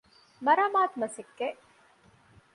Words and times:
މަރާމާތު 0.45 0.95
މަސައްކަތް 1.01 1.59